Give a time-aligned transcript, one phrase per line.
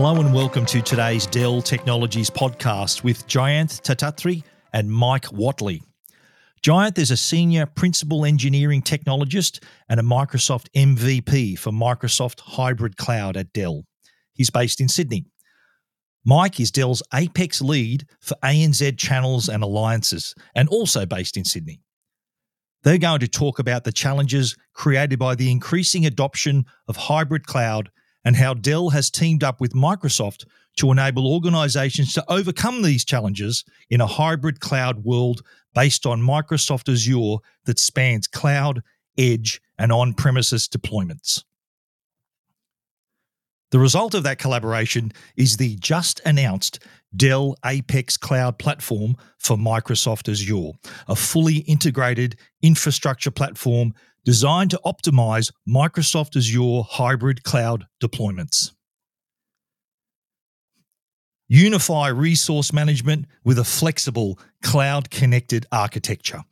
[0.00, 5.82] Hello and welcome to today's Dell Technologies podcast with Jayanth Tatatri and Mike Whatley.
[6.62, 13.36] Jayanth is a senior principal engineering technologist and a Microsoft MVP for Microsoft Hybrid Cloud
[13.36, 13.82] at Dell.
[14.34, 15.24] He's based in Sydney.
[16.24, 21.80] Mike is Dell's Apex lead for ANZ channels and alliances, and also based in Sydney.
[22.84, 27.90] They're going to talk about the challenges created by the increasing adoption of hybrid cloud
[28.28, 30.44] and how Dell has teamed up with Microsoft
[30.76, 35.40] to enable organizations to overcome these challenges in a hybrid cloud world
[35.74, 38.82] based on Microsoft Azure that spans cloud,
[39.16, 41.42] edge, and on premises deployments.
[43.70, 46.80] The result of that collaboration is the just announced
[47.16, 50.72] Dell Apex Cloud Platform for Microsoft Azure,
[51.08, 58.72] a fully integrated infrastructure platform designed to optimize Microsoft Azure hybrid cloud deployments.
[61.48, 66.42] Unify resource management with a flexible cloud connected architecture.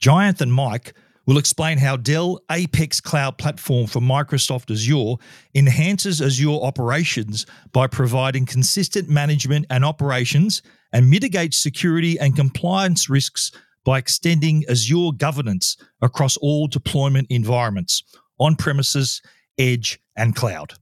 [0.00, 0.94] Jayanth and Mike
[1.26, 5.22] will explain how Dell Apex Cloud Platform for Microsoft Azure
[5.54, 13.52] enhances Azure operations by providing consistent management and operations and mitigates security and compliance risks
[13.84, 18.02] by extending Azure governance across all deployment environments
[18.38, 19.20] on premises,
[19.58, 20.74] edge, and cloud.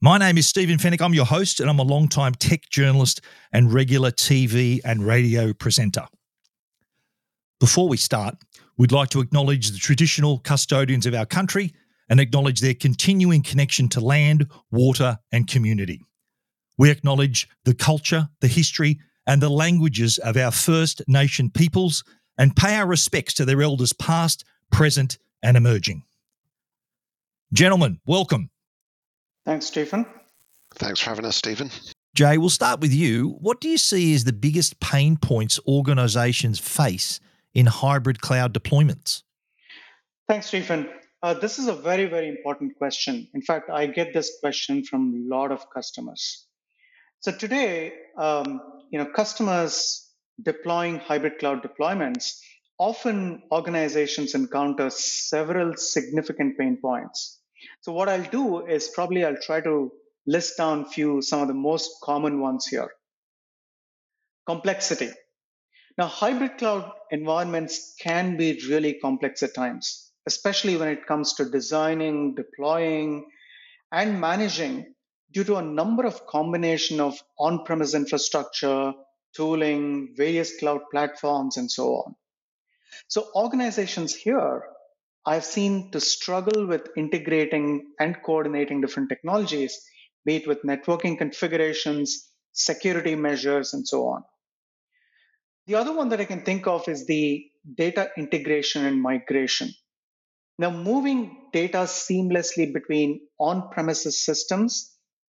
[0.00, 1.00] My name is Stephen Fenech.
[1.00, 6.06] I'm your host, and I'm a long-time tech journalist and regular TV and radio presenter.
[7.58, 8.36] Before we start,
[8.76, 11.72] we'd like to acknowledge the traditional custodians of our country
[12.10, 16.02] and acknowledge their continuing connection to land, water, and community.
[16.76, 22.04] We acknowledge the culture, the history, and the languages of our First Nation peoples
[22.38, 26.04] and pay our respects to their elders past, present, and emerging.
[27.52, 28.50] Gentlemen, welcome.
[29.44, 30.06] Thanks, Stephen.
[30.74, 31.70] Thanks for having us, Stephen.
[32.14, 33.36] Jay, we'll start with you.
[33.40, 37.20] What do you see as the biggest pain points organizations face
[37.54, 39.22] in hybrid cloud deployments?
[40.28, 40.88] Thanks, Stephen.
[41.22, 43.28] Uh, this is a very, very important question.
[43.34, 46.46] In fact, I get this question from a lot of customers.
[47.20, 50.10] So today, um, you know, customers
[50.42, 52.38] deploying hybrid cloud deployments,
[52.78, 57.40] often organizations encounter several significant pain points.
[57.82, 59.92] So what I'll do is probably I'll try to
[60.26, 62.90] list down few some of the most common ones here.
[64.46, 65.10] Complexity.
[65.96, 71.44] Now, hybrid cloud environments can be really complex at times, especially when it comes to
[71.44, 73.26] designing, deploying,
[73.92, 74.93] and managing
[75.34, 78.92] due to a number of combination of on-premise infrastructure,
[79.36, 82.14] tooling, various cloud platforms, and so on.
[83.08, 84.62] So organizations here
[85.26, 89.80] I've seen to struggle with integrating and coordinating different technologies,
[90.24, 94.22] be it with networking configurations, security measures, and so on.
[95.66, 99.70] The other one that I can think of is the data integration and migration.
[100.58, 104.93] Now, moving data seamlessly between on premises systems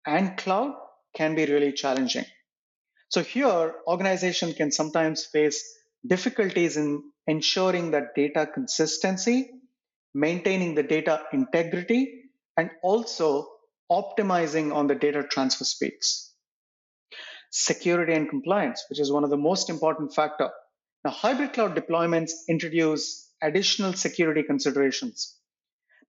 [0.05, 0.75] and cloud
[1.15, 2.25] can be really challenging.
[3.09, 5.63] So, here, organization can sometimes face
[6.05, 9.51] difficulties in ensuring that data consistency,
[10.13, 12.23] maintaining the data integrity,
[12.57, 13.47] and also
[13.91, 16.25] optimizing on the data transfer speeds
[17.55, 20.49] security and compliance, which is one of the most important factor.
[21.05, 25.37] Now, hybrid cloud deployments introduce additional security considerations.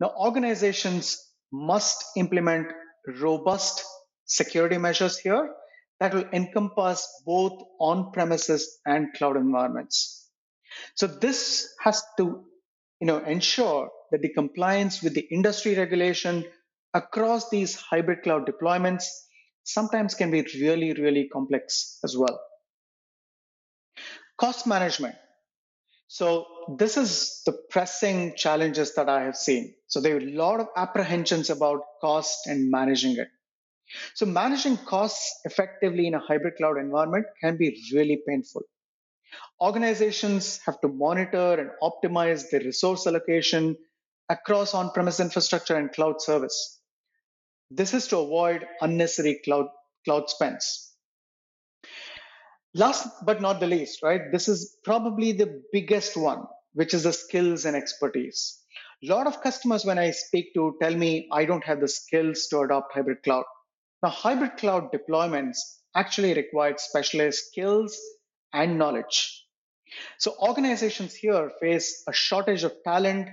[0.01, 2.73] Now, organizations must implement
[3.06, 3.84] robust
[4.25, 5.50] security measures here
[6.00, 10.28] that will encompass both on-premises and cloud environments.
[10.94, 12.45] So this has to
[13.00, 16.45] you know, ensure that the compliance with the industry regulation
[16.95, 19.05] across these hybrid cloud deployments
[19.65, 22.41] sometimes can be really, really complex as well.
[24.39, 25.16] Cost management.
[26.08, 26.47] So
[26.78, 29.74] this is the pressing challenges that I have seen.
[29.88, 33.28] So there are a lot of apprehensions about cost and managing it.
[34.14, 38.62] So managing costs effectively in a hybrid cloud environment can be really painful.
[39.60, 43.76] Organizations have to monitor and optimize their resource allocation
[44.28, 46.80] across on-premise infrastructure and cloud service.
[47.70, 49.66] This is to avoid unnecessary cloud,
[50.04, 50.85] cloud spends.
[52.77, 54.21] Last but not the least, right?
[54.31, 56.45] This is probably the biggest one,
[56.75, 58.61] which is the skills and expertise.
[59.03, 62.49] A lot of customers, when I speak to, tell me I don't have the skills
[62.49, 63.45] to adopt hybrid cloud.
[64.03, 65.57] Now, hybrid cloud deployments
[65.95, 67.99] actually require specialized skills
[68.53, 69.47] and knowledge.
[70.19, 73.31] So, organizations here face a shortage of talent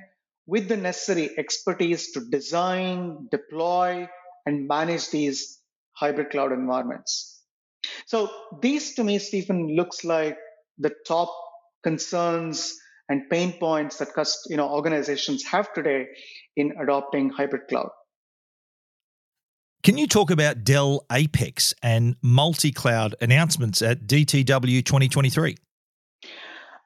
[0.48, 4.08] with the necessary expertise to design, deploy,
[4.46, 5.60] and manage these
[5.92, 7.43] hybrid cloud environments.
[8.06, 8.30] So
[8.62, 10.38] these to me, Stephen, looks like
[10.78, 11.30] the top
[11.84, 12.78] concerns
[13.10, 14.10] and pain points that
[14.50, 16.08] you know, organizations have today
[16.56, 17.90] in adopting hybrid cloud.
[19.84, 25.58] Can you talk about Dell Apex and multi cloud announcements at DTW 2023?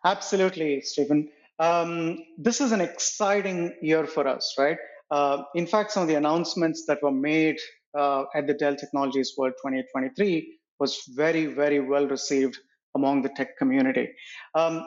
[0.03, 1.29] Absolutely, Stephen.
[1.59, 4.77] Um, this is an exciting year for us, right?
[5.11, 7.57] Uh, in fact, some of the announcements that were made
[7.95, 12.57] uh, at the Dell Technologies World 2023 was very, very well received
[12.95, 14.09] among the tech community.
[14.55, 14.83] Um,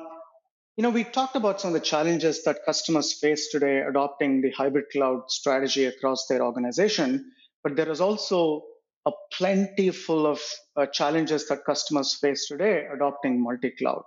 [0.76, 4.50] you know, we talked about some of the challenges that customers face today adopting the
[4.50, 7.32] hybrid cloud strategy across their organization,
[7.62, 8.62] but there is also
[9.06, 10.40] a plenty full of
[10.76, 14.02] uh, challenges that customers face today adopting multi-cloud.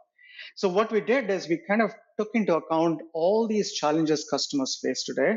[0.55, 4.79] So what we did is we kind of took into account all these challenges customers
[4.81, 5.35] face today,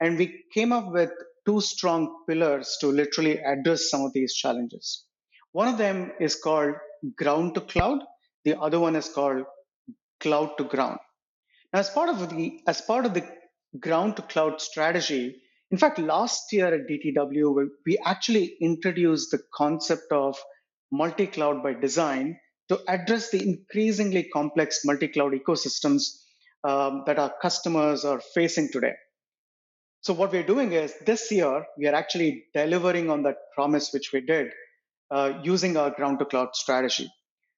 [0.00, 1.10] and we came up with
[1.46, 5.04] two strong pillars to literally address some of these challenges.
[5.58, 6.76] One of them is called
[7.16, 7.98] ground to cloud.
[8.44, 9.44] The other one is called
[10.20, 11.00] cloud to ground.
[11.72, 13.26] Now, as part of the as part of the
[13.80, 20.12] ground to cloud strategy, in fact, last year at DTW, we actually introduced the concept
[20.12, 20.38] of
[20.92, 22.38] multi-cloud by design
[22.68, 26.04] to address the increasingly complex multi-cloud ecosystems
[26.62, 28.94] um, that our customers are facing today.
[30.02, 34.12] So what we're doing is this year we are actually delivering on that promise which
[34.12, 34.52] we did
[35.10, 37.10] uh, using our ground to cloud strategy.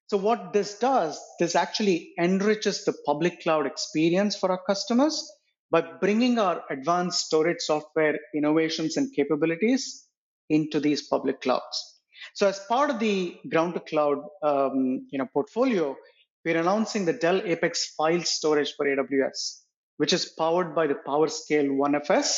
[0.07, 5.31] So what this does, this actually enriches the public cloud experience for our customers
[5.71, 10.05] by bringing our advanced storage software innovations and capabilities
[10.49, 12.01] into these public clouds.
[12.33, 15.95] So as part of the ground to cloud um, you know, portfolio,
[16.43, 19.61] we're announcing the Dell Apex file storage for AWS,
[19.97, 22.35] which is powered by the PowerScale OneFS,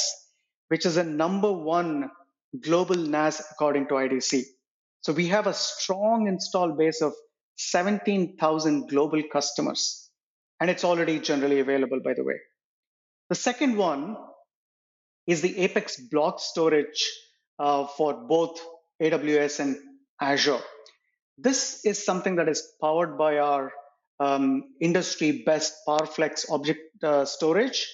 [0.68, 2.10] which is a number one
[2.62, 4.44] global NAS according to IDC.
[5.04, 7.14] So we have a strong install base of
[7.58, 10.10] 17,000 global customers,
[10.62, 12.40] and it's already generally available, by the way.
[13.28, 14.16] The second one
[15.28, 17.04] is the Apex block storage
[17.60, 18.62] uh, for both
[19.02, 19.78] AWS and
[20.22, 20.62] Azure.
[21.38, 23.74] This is something that is powered by our
[24.22, 27.86] um, industry best PowerFlex object uh, storage,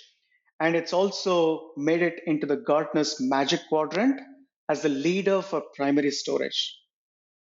[0.59, 4.21] and it's also made it into the Gartner's Magic Quadrant
[4.69, 6.78] as the leader for primary storage.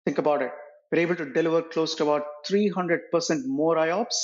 [0.07, 0.53] Think about it.
[0.91, 3.01] We're able to deliver close to about 300%
[3.47, 4.15] more IOPS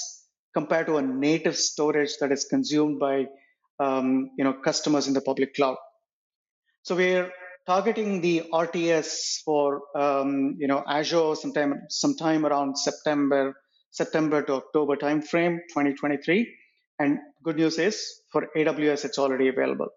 [0.55, 3.27] compared to a native storage that is consumed by
[3.81, 5.77] um, you know, customers in the public cloud.
[6.85, 7.31] So we're
[7.67, 13.55] targeting the RTS for um, you know Azure sometime sometime around September
[13.91, 16.49] September to October timeframe 2023.
[16.99, 19.89] And good news is for AWS it's already available.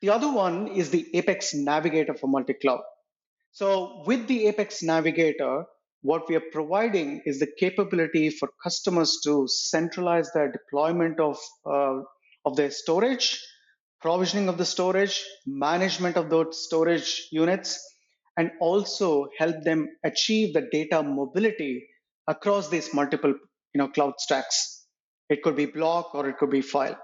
[0.00, 2.80] The other one is the Apex Navigator for multi-cloud.
[3.54, 5.66] So with the Apex Navigator,
[6.00, 12.00] what we are providing is the capability for customers to centralize their deployment of, uh,
[12.46, 13.38] of their storage,
[14.00, 17.78] provisioning of the storage, management of those storage units,
[18.38, 21.86] and also help them achieve the data mobility
[22.26, 23.34] across these multiple
[23.74, 24.86] you know, cloud stacks.
[25.28, 26.98] It could be block or it could be file.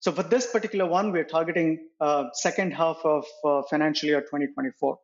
[0.00, 4.98] So for this particular one, we're targeting uh, second half of uh, financial year 2024.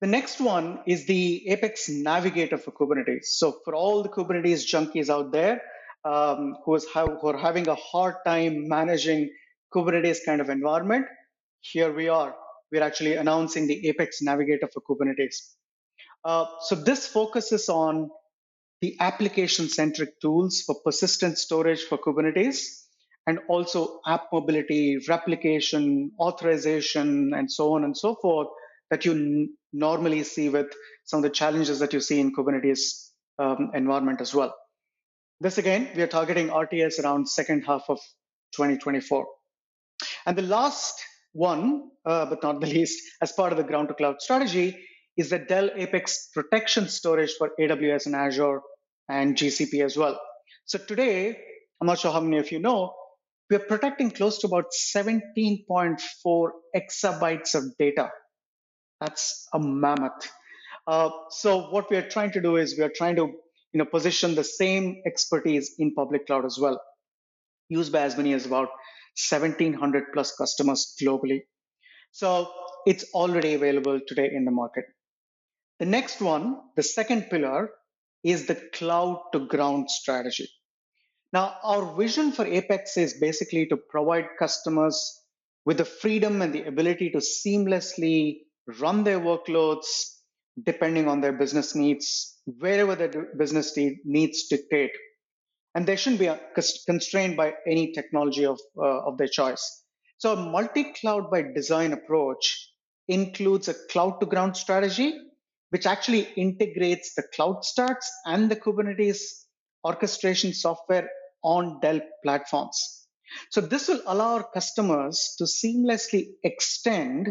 [0.00, 3.24] The next one is the Apex Navigator for Kubernetes.
[3.24, 5.60] So for all the Kubernetes junkies out there
[6.04, 9.30] um, who, is who are having a hard time managing
[9.74, 11.06] Kubernetes kind of environment,
[11.60, 12.32] here we are.
[12.70, 15.54] We're actually announcing the Apex Navigator for Kubernetes.
[16.24, 18.08] Uh, so this focuses on
[18.80, 22.84] the application-centric tools for persistent storage for Kubernetes
[23.26, 28.48] and also app mobility, replication, authorization, and so on and so forth
[28.90, 30.72] that you n- normally see with
[31.04, 34.54] some of the challenges that you see in Kubernetes um, environment as well.
[35.40, 37.98] This again, we are targeting RTS around second half of
[38.56, 39.26] 2024.
[40.26, 41.00] And the last
[41.32, 44.76] one, uh, but not the least, as part of the ground to cloud strategy,
[45.16, 48.60] is the Dell Apex protection storage for AWS and Azure
[49.08, 50.20] and GCP as well.
[50.64, 51.38] So today,
[51.80, 52.94] I'm not sure how many of you know,
[53.50, 58.10] we're protecting close to about 17.4 exabytes of data
[59.00, 60.30] that's a mammoth.
[60.86, 63.26] Uh, so what we are trying to do is we are trying to
[63.72, 66.80] you know position the same expertise in public cloud as well,
[67.68, 68.68] used by as many as about
[69.30, 71.42] 1700 plus customers globally.
[72.12, 72.50] So
[72.86, 74.84] it's already available today in the market.
[75.78, 77.70] The next one, the second pillar,
[78.24, 80.48] is the cloud to ground strategy.
[81.32, 85.20] Now, our vision for Apex is basically to provide customers
[85.66, 88.38] with the freedom and the ability to seamlessly
[88.80, 89.86] run their workloads
[90.64, 94.90] depending on their business needs, wherever their business need, needs dictate.
[95.74, 96.38] And they shouldn't be uh,
[96.86, 99.84] constrained by any technology of, uh, of their choice.
[100.16, 102.72] So, a multi cloud by design approach
[103.06, 105.14] includes a cloud to ground strategy,
[105.70, 109.18] which actually integrates the cloud stacks and the Kubernetes
[109.84, 111.08] orchestration software
[111.42, 113.06] on Dell platforms.
[113.50, 117.28] So this will allow our customers to seamlessly extend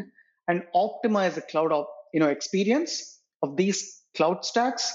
[0.48, 4.94] and optimize the cloud of, you know, experience of these cloud stacks.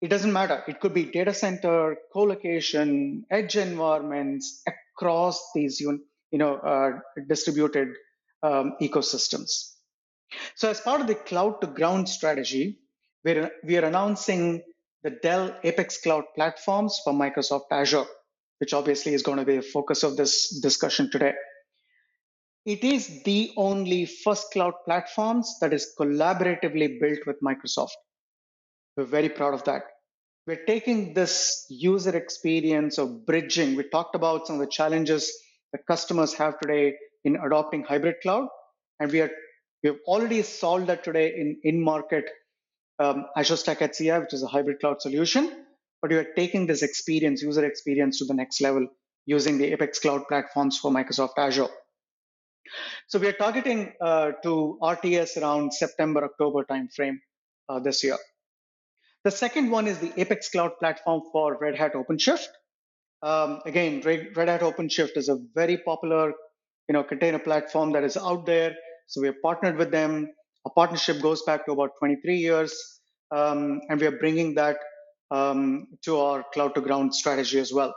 [0.00, 0.62] It doesn't matter.
[0.66, 6.98] It could be data center, co-location, edge environments across these you know uh,
[7.28, 7.88] distributed
[8.42, 9.72] um, ecosystems.
[10.56, 12.78] So as part of the cloud to ground strategy,
[13.24, 14.62] we're, we are announcing
[15.02, 18.06] the Dell Apex Cloud platforms for Microsoft Azure,
[18.58, 21.34] which obviously is going to be the focus of this discussion today.
[22.64, 27.96] It is the only first cloud platforms that is collaboratively built with Microsoft.
[28.96, 29.82] We're very proud of that.
[30.46, 33.74] We're taking this user experience of bridging.
[33.74, 35.32] We talked about some of the challenges
[35.72, 38.48] that customers have today in adopting hybrid cloud,
[39.00, 39.30] and we are
[39.82, 42.24] we have already solved that today in in market
[42.98, 45.64] um, Azure Stack HCI, which is a hybrid cloud solution,
[46.00, 48.86] but we are taking this experience, user experience to the next level
[49.26, 51.68] using the Apex Cloud platforms for Microsoft Azure.
[53.08, 57.18] So we are targeting uh, to RTS around September, October timeframe
[57.68, 58.18] uh, this year.
[59.24, 62.48] The second one is the Apex Cloud platform for Red Hat OpenShift.
[63.22, 66.32] Um, again, Red, Hat OpenShift is a very popular,
[66.88, 68.74] you know, container platform that is out there.
[69.06, 70.28] So we have partnered with them.
[70.64, 73.00] Our partnership goes back to about 23 years,
[73.30, 74.76] um, and we are bringing that
[75.30, 77.94] um, to our cloud to ground strategy as well.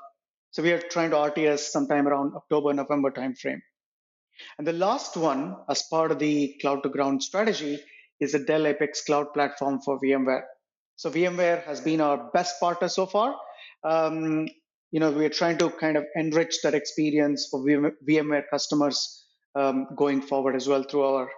[0.51, 3.61] So we are trying to RTS sometime around October, November timeframe.
[4.57, 7.79] And the last one, as part of the cloud to ground strategy,
[8.19, 10.43] is the Dell Apex Cloud platform for VMware.
[10.95, 13.35] So VMware has been our best partner so far.
[13.83, 14.47] Um,
[14.91, 19.25] you know, we are trying to kind of enrich that experience for VMware customers
[19.55, 21.29] um, going forward as well through our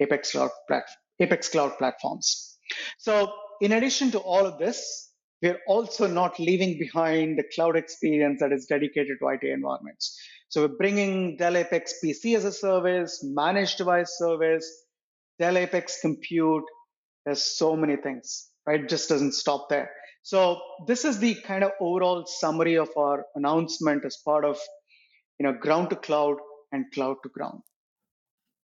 [0.00, 0.84] Apex Cloud, plat-
[1.20, 2.58] Apex Cloud platforms.
[2.98, 5.10] So, in addition to all of this,
[5.42, 10.18] we're also not leaving behind the cloud experience that is dedicated to IT environments.
[10.48, 14.66] So, we're bringing Dell Apex PC as a service, managed device service,
[15.38, 16.64] Dell Apex Compute.
[17.24, 18.80] There's so many things, right?
[18.80, 19.90] It just doesn't stop there.
[20.22, 24.58] So, this is the kind of overall summary of our announcement as part of
[25.38, 26.36] you know ground to cloud
[26.72, 27.62] and cloud to ground.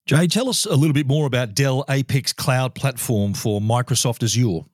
[0.05, 4.65] Jay, tell us a little bit more about Dell Apex Cloud Platform for Microsoft Azure.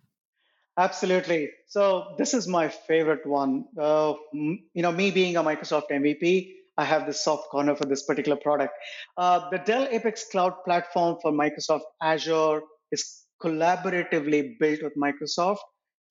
[0.78, 1.50] Absolutely.
[1.68, 3.66] So this is my favorite one.
[3.78, 8.04] Uh, you know, me being a Microsoft MVP, I have this soft corner for this
[8.04, 8.74] particular product.
[9.18, 15.60] Uh, the Dell Apex Cloud Platform for Microsoft Azure is collaboratively built with Microsoft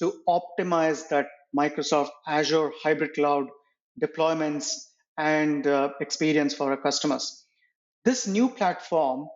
[0.00, 3.47] to optimize that Microsoft Azure hybrid cloud
[4.00, 4.73] deployments
[5.18, 7.44] and uh, experience for our customers.
[8.04, 9.28] This new platform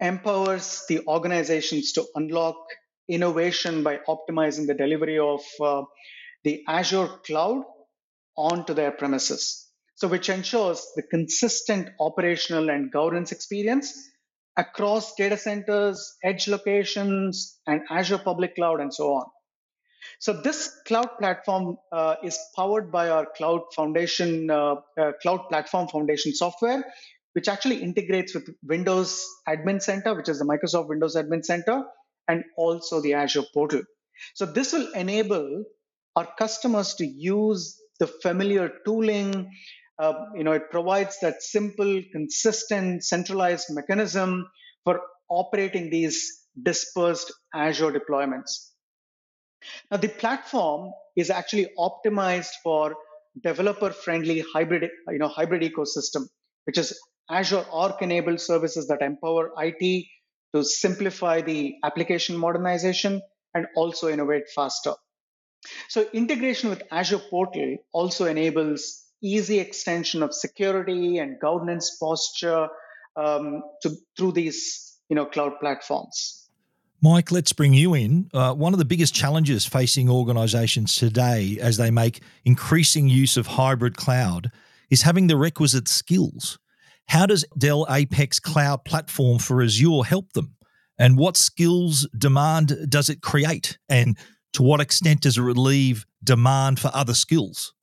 [0.00, 2.56] empowers the organizations to unlock
[3.08, 5.82] innovation by optimizing the delivery of uh,
[6.42, 7.62] the Azure cloud
[8.36, 9.63] onto their premises.
[9.96, 14.10] So, which ensures the consistent operational and governance experience
[14.56, 19.26] across data centers, edge locations, and Azure public cloud, and so on.
[20.18, 25.88] So, this cloud platform uh, is powered by our Cloud Foundation, uh, uh Cloud Platform
[25.88, 26.84] Foundation software,
[27.34, 31.84] which actually integrates with Windows Admin Center, which is the Microsoft Windows Admin Center,
[32.28, 33.82] and also the Azure portal.
[34.34, 35.64] So this will enable
[36.16, 39.50] our customers to use the familiar tooling.
[39.98, 44.46] Uh, you know, it provides that simple, consistent, centralized mechanism
[44.84, 48.70] for operating these dispersed Azure deployments.
[49.90, 52.94] Now, the platform is actually optimized for
[53.42, 56.26] developer-friendly hybrid, you know, hybrid ecosystem,
[56.64, 56.98] which is
[57.30, 60.06] Azure Arc enabled services that empower IT
[60.54, 63.22] to simplify the application modernization
[63.54, 64.92] and also innovate faster.
[65.88, 72.68] So integration with Azure Portal also enables easy extension of security and governance posture
[73.16, 76.48] um, to, through these you know, cloud platforms.
[77.00, 78.30] Mike, let's bring you in.
[78.32, 83.46] Uh, one of the biggest challenges facing organizations today as they make increasing use of
[83.46, 84.50] hybrid cloud
[84.90, 86.58] is having the requisite skills.
[87.08, 90.56] How does Dell Apex Cloud Platform for Azure help them?
[90.98, 93.78] And what skills demand does it create?
[93.88, 94.16] And
[94.54, 97.74] to what extent does it relieve demand for other skills?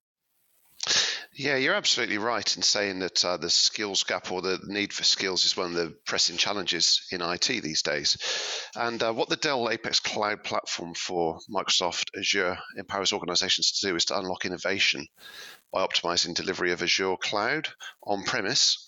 [1.43, 5.03] Yeah, you're absolutely right in saying that uh, the skills gap or the need for
[5.03, 8.15] skills is one of the pressing challenges in IT these days.
[8.75, 13.95] And uh, what the Dell Apex Cloud platform for Microsoft Azure empowers organizations to do
[13.95, 15.07] is to unlock innovation
[15.73, 17.69] by optimizing delivery of Azure Cloud
[18.03, 18.85] on premise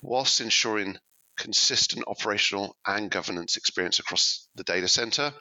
[0.00, 0.96] whilst ensuring
[1.36, 5.34] consistent operational and governance experience across the data center,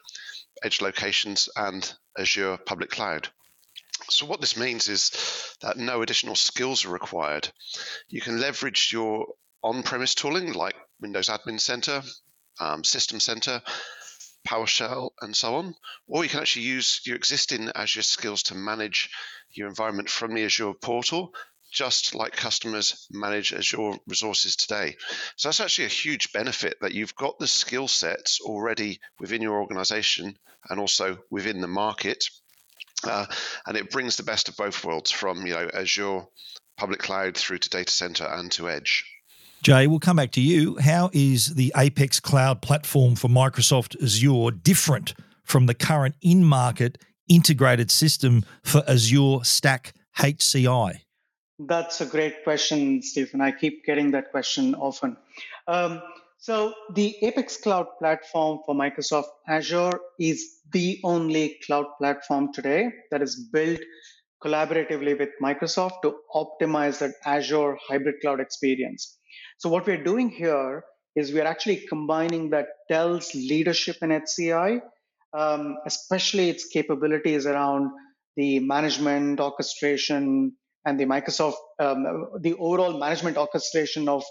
[0.61, 3.29] edge locations, and Azure public cloud.
[4.11, 5.11] So, what this means is
[5.61, 7.49] that no additional skills are required.
[8.07, 9.27] You can leverage your
[9.61, 12.01] on premise tooling like Windows Admin Center,
[12.59, 13.61] um, System Center,
[14.47, 15.75] PowerShell, and so on,
[16.07, 19.09] or you can actually use your existing Azure skills to manage
[19.51, 21.33] your environment from the Azure portal
[21.71, 24.95] just like customers manage Azure resources today.
[25.35, 29.61] So that's actually a huge benefit that you've got the skill sets already within your
[29.61, 30.37] organization
[30.69, 32.25] and also within the market.
[33.05, 33.25] Uh,
[33.65, 36.21] and it brings the best of both worlds from you know Azure
[36.77, 39.05] public cloud through to data center and to edge.
[39.61, 40.77] Jay, we'll come back to you.
[40.77, 45.13] How is the Apex Cloud platform for Microsoft Azure different
[45.43, 51.01] from the current in market integrated system for Azure Stack HCI?
[51.59, 53.41] That's a great question, Stephen.
[53.41, 55.17] I keep getting that question often.
[55.67, 56.01] Um,
[56.41, 59.91] so, the Apex Cloud platform for Microsoft Azure
[60.21, 63.81] is the only cloud platform today that is built
[64.41, 69.17] collaboratively with Microsoft to optimize that Azure hybrid cloud experience.
[69.57, 74.79] So, what we're doing here is we're actually combining that Dell's leadership in HCI,
[75.37, 77.91] um, especially its capabilities around
[78.37, 80.53] the management, orchestration,
[80.85, 84.23] and the Microsoft, um, the overall management orchestration of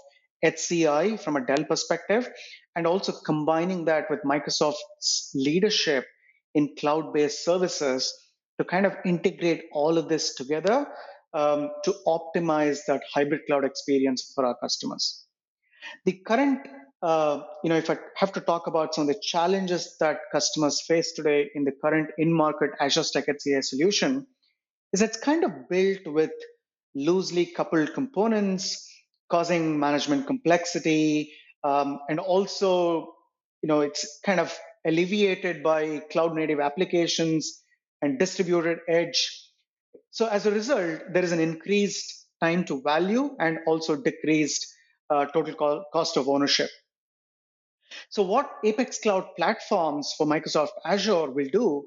[0.43, 2.29] HCI from a Dell perspective,
[2.75, 6.05] and also combining that with Microsoft's leadership
[6.55, 8.13] in cloud based services
[8.57, 10.87] to kind of integrate all of this together
[11.33, 15.25] um, to optimize that hybrid cloud experience for our customers.
[16.05, 16.67] The current,
[17.01, 20.81] uh, you know, if I have to talk about some of the challenges that customers
[20.85, 24.27] face today in the current in market Azure Stack HCI solution,
[24.91, 26.31] is it's kind of built with
[26.95, 28.85] loosely coupled components,
[29.29, 33.13] causing management complexity, um, and also,
[33.61, 37.61] you know, it's kind of alleviated by cloud native applications
[38.01, 39.29] and distributed edge.
[40.11, 44.65] So as a result, there is an increased time to value and also decreased
[45.09, 46.69] uh, total cost of ownership.
[48.09, 51.85] So what Apex Cloud platforms for Microsoft Azure will do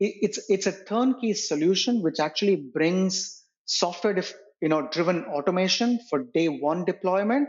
[0.00, 6.24] it's it's a turnkey solution which actually brings software dif- you know driven automation for
[6.34, 7.48] day one deployment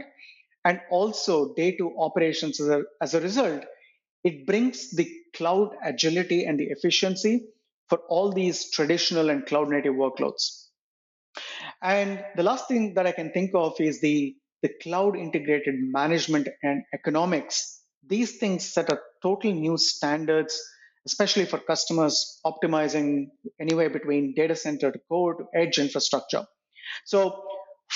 [0.66, 3.64] and also day two operations as a, as a result
[4.24, 7.46] it brings the cloud agility and the efficiency
[7.90, 10.68] for all these traditional and cloud native workloads
[11.82, 16.48] and the last thing that i can think of is the the cloud integrated management
[16.64, 20.62] and economics these things set a total new standards
[21.06, 23.28] especially for customers optimizing
[23.60, 26.46] anywhere between data center to core to edge infrastructure.
[27.06, 27.44] So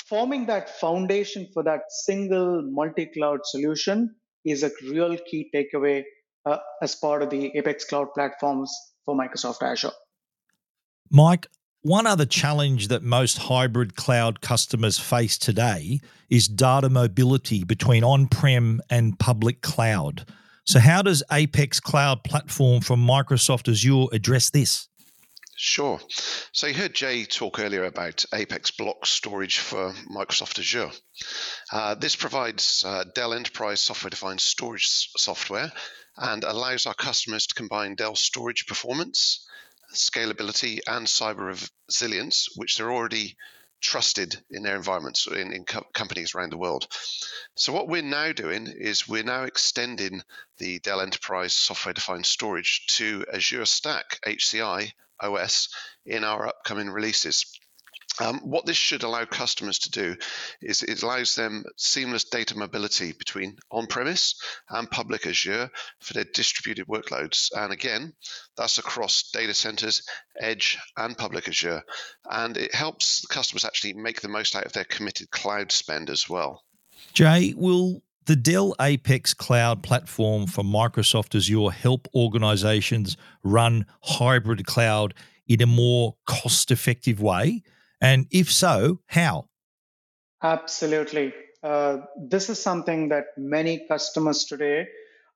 [0.08, 6.04] forming that foundation for that single multi-cloud solution is a real key takeaway
[6.44, 8.72] uh, as part of the Apex Cloud platforms
[9.04, 9.92] for Microsoft Azure.
[11.10, 11.46] Mike,
[11.82, 18.26] one other challenge that most hybrid cloud customers face today is data mobility between on
[18.26, 20.28] prem and public cloud.
[20.64, 24.88] So, how does Apex Cloud Platform from Microsoft Azure address this?
[25.58, 25.98] Sure.
[26.52, 30.90] So you heard Jay talk earlier about Apex Block Storage for Microsoft Azure.
[31.72, 35.72] Uh, this provides uh, Dell Enterprise software defined storage software
[36.18, 39.48] and allows our customers to combine Dell storage performance,
[39.94, 43.34] scalability, and cyber resilience, which they're already
[43.80, 46.86] trusted in their environments in, in co- companies around the world.
[47.54, 50.22] So what we're now doing is we're now extending
[50.58, 55.68] the Dell Enterprise software defined storage to Azure Stack HCI OS
[56.04, 57.44] in our upcoming releases.
[58.18, 60.16] Um, what this should allow customers to do
[60.62, 66.24] is it allows them seamless data mobility between on premise and public Azure for their
[66.24, 67.50] distributed workloads.
[67.54, 68.14] And again,
[68.56, 70.02] that's across data centers,
[70.40, 71.82] edge, and public Azure.
[72.24, 76.26] And it helps customers actually make the most out of their committed cloud spend as
[76.26, 76.62] well.
[77.12, 85.14] Jay, will the Dell Apex Cloud platform for Microsoft Azure help organizations run hybrid cloud
[85.46, 87.62] in a more cost effective way?
[88.00, 89.48] And if so, how?
[90.42, 91.32] Absolutely.
[91.62, 94.86] Uh, this is something that many customers today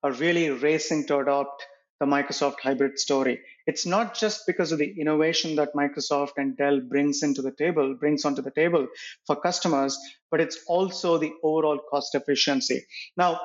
[0.02, 1.66] are really racing to adopt
[2.00, 3.40] the Microsoft hybrid story.
[3.66, 7.94] It's not just because of the innovation that Microsoft and Dell brings into the table,
[7.94, 8.88] brings onto the table
[9.26, 9.98] for customers,
[10.30, 12.84] but it's also the overall cost efficiency.
[13.16, 13.38] Now,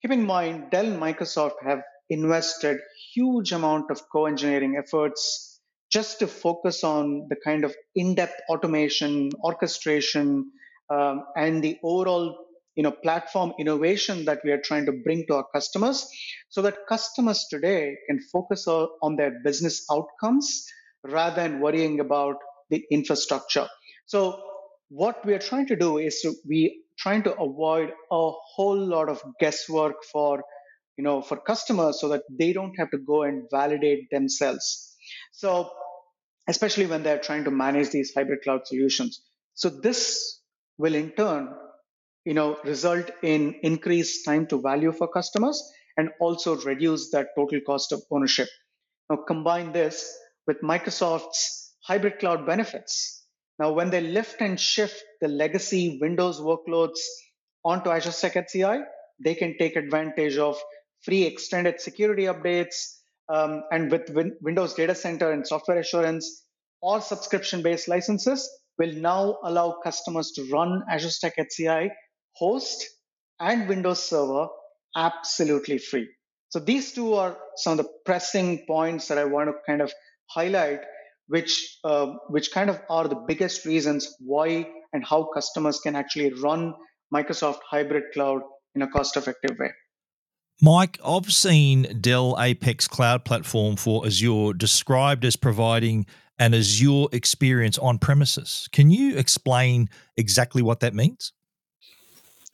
[0.00, 2.78] keep in mind, Dell and Microsoft have invested
[3.14, 5.60] huge amount of co-engineering efforts
[5.92, 10.50] just to focus on the kind of in-depth automation, orchestration,
[10.90, 12.47] um, and the overall
[12.78, 16.08] you know platform innovation that we are trying to bring to our customers
[16.48, 20.64] so that customers today can focus on their business outcomes
[21.02, 22.36] rather than worrying about
[22.70, 23.66] the infrastructure.
[24.06, 24.40] So
[24.90, 29.22] what we are trying to do is we trying to avoid a whole lot of
[29.40, 30.44] guesswork for
[30.96, 34.94] you know for customers so that they don't have to go and validate themselves.
[35.32, 35.68] So
[36.46, 39.20] especially when they're trying to manage these hybrid cloud solutions.
[39.54, 40.40] So this
[40.78, 41.48] will in turn
[42.28, 45.58] you know, result in increased time to value for customers
[45.96, 48.48] and also reduce that total cost of ownership.
[49.08, 50.14] Now combine this
[50.46, 53.24] with Microsoft's hybrid cloud benefits.
[53.58, 56.98] Now, when they lift and shift the legacy Windows workloads
[57.64, 58.82] onto Azure Stack HCI,
[59.24, 60.58] they can take advantage of
[61.00, 62.98] free extended security updates
[63.30, 66.44] um, and with Win- Windows Data Center and software assurance
[66.82, 68.46] or subscription-based licenses
[68.78, 71.88] will now allow customers to run Azure Stack HCI
[72.38, 72.86] host
[73.40, 74.48] and Windows Server
[74.96, 76.08] absolutely free.
[76.50, 79.92] So these two are some of the pressing points that I want to kind of
[80.30, 80.80] highlight,
[81.26, 86.32] which uh, which kind of are the biggest reasons why and how customers can actually
[86.42, 86.74] run
[87.14, 88.40] Microsoft Hybrid Cloud
[88.74, 89.70] in a cost-effective way.
[90.60, 96.06] Mike, I've seen Dell Apex Cloud Platform for Azure described as providing
[96.38, 98.68] an Azure experience on premises.
[98.72, 101.32] Can you explain exactly what that means?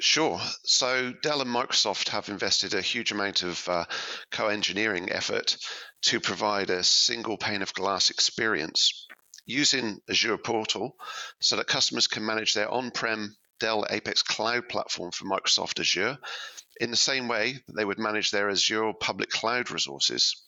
[0.00, 0.40] Sure.
[0.64, 3.84] So Dell and Microsoft have invested a huge amount of uh,
[4.30, 5.56] co engineering effort
[6.02, 9.06] to provide a single pane of glass experience
[9.46, 10.96] using Azure Portal
[11.40, 16.18] so that customers can manage their on prem Dell Apex Cloud platform for Microsoft Azure
[16.80, 20.42] in the same way that they would manage their Azure public cloud resources.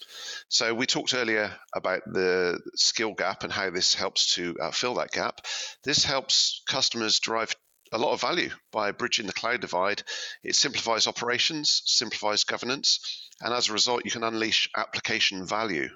[0.49, 4.95] So, we talked earlier about the skill gap and how this helps to uh, fill
[4.95, 5.41] that gap.
[5.85, 7.55] This helps customers derive
[7.93, 10.03] a lot of value by bridging the cloud divide.
[10.43, 15.89] It simplifies operations, simplifies governance, and as a result, you can unleash application value.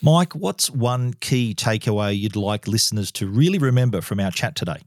[0.00, 4.78] Mike, what's one key takeaway you'd like listeners to really remember from our chat today?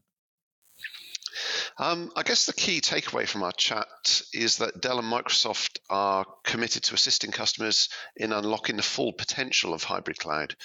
[1.77, 6.25] Um, I guess the key takeaway from our chat is that Dell and Microsoft are
[6.43, 10.55] committed to assisting customers in unlocking the full potential of hybrid cloud.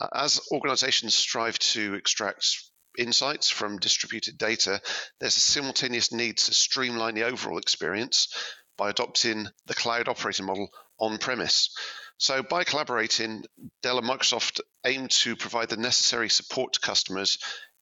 [0.00, 2.62] Uh, as organizations strive to extract
[2.98, 4.80] insights from distributed data,
[5.20, 8.28] there's a simultaneous need to streamline the overall experience
[8.76, 11.70] by adopting the cloud operating model on premise.
[12.18, 13.44] So, by collaborating,
[13.82, 17.38] Dell and Microsoft aim to provide the necessary support to customers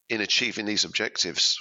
[0.09, 1.59] in achieving these objectives.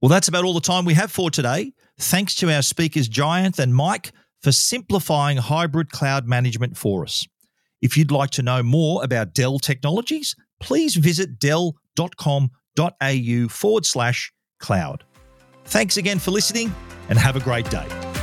[0.00, 1.72] Well, that's about all the time we have for today.
[1.98, 7.26] Thanks to our speakers, Jayanth and Mike, for simplifying hybrid cloud management for us.
[7.80, 11.38] If you'd like to know more about Dell technologies, please visit
[11.96, 15.04] dell.com.au forward slash cloud.
[15.66, 16.74] Thanks again for listening
[17.08, 18.13] and have a great day.